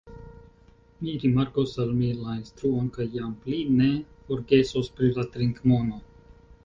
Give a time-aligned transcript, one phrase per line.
[1.01, 3.91] Mi rimarkos al mi la instruon kaj jam pli ne
[4.31, 6.01] forgesos pri la trinkmono.